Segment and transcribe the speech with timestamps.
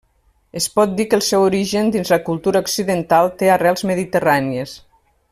[0.59, 4.73] Es pot dir que el seu origen dins la cultura occidental té arrels mediterrànies.